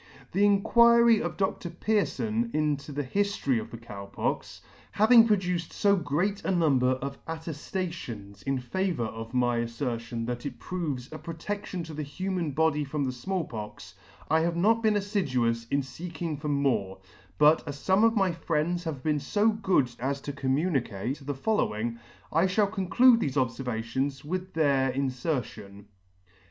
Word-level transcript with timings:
The 0.31 0.43
Inquiry 0.43 1.21
of 1.21 1.37
Dr. 1.37 1.69
Pearfon 1.69 2.49
into 2.55 2.91
the 2.91 3.03
Hiflory 3.03 3.61
of 3.61 3.69
the 3.69 3.77
Cow 3.77 4.07
Pox, 4.07 4.59
having 4.93 5.27
produced 5.27 5.71
fo 5.71 5.95
great 5.95 6.43
a 6.43 6.49
number 6.49 6.93
of 7.03 7.19
attentions 7.27 8.41
in 8.41 8.57
favour 8.57 9.05
of 9.05 9.35
my 9.35 9.57
affertion 9.57 10.25
that 10.25 10.43
it 10.43 10.57
proves 10.57 11.11
a 11.13 11.19
protection 11.19 11.83
to 11.83 11.93
the 11.93 12.01
human 12.01 12.49
body 12.49 12.83
from 12.83 13.03
the 13.03 13.11
Small 13.11 13.43
Pox, 13.43 13.93
I 14.27 14.39
have 14.39 14.55
not 14.55 14.81
been 14.81 14.95
afliduous 14.95 15.67
in 15.69 15.83
feeking 15.83 16.35
for 16.39 16.49
more; 16.49 16.97
but 17.37 17.61
as 17.67 17.77
fome 17.77 18.03
of 18.03 18.15
my 18.15 18.31
friends 18.31 18.85
have 18.85 19.03
been 19.03 19.19
fo 19.19 19.49
good 19.49 19.91
as 19.99 20.19
to 20.21 20.33
communicate 20.33 21.19
the 21.23 21.31
1 21.33 21.57
[123] 21.57 21.99
the 21.99 21.99
following, 21.99 21.99
1 22.31 22.47
(ha.ll 22.47 22.73
conclude 22.73 23.19
thefe 23.19 23.35
obfervations 23.35 24.25
with 24.25 24.53
their 24.55 24.89
infertion. 24.91 25.85